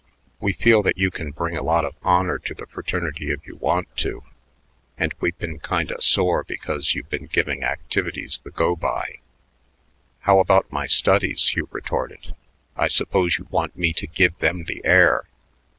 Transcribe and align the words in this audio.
We 0.39 0.53
feel 0.53 0.81
that 0.81 0.97
you 0.97 1.11
can 1.11 1.29
bring 1.29 1.55
a 1.55 1.61
lot 1.61 1.85
of 1.85 1.95
honor 2.01 2.39
to 2.39 2.55
the 2.55 2.65
fraternity 2.65 3.29
if 3.29 3.45
you 3.45 3.57
want 3.57 3.95
to, 3.97 4.23
and 4.97 5.13
we've 5.19 5.37
been 5.37 5.59
kinda 5.59 6.01
sore 6.01 6.43
because 6.43 6.95
you've 6.95 7.11
been 7.11 7.27
giving 7.27 7.63
activities 7.63 8.39
the 8.43 8.49
go 8.49 8.75
by." 8.75 9.17
"How 10.21 10.39
about 10.39 10.71
my 10.71 10.87
studies?" 10.87 11.49
Hugh 11.49 11.69
retorted. 11.71 12.33
"I 12.75 12.87
suppose 12.87 13.37
you 13.37 13.45
want 13.51 13.75
me 13.77 13.93
to 13.93 14.07
give 14.07 14.39
them 14.39 14.63
the 14.63 14.83
air. 14.83 15.25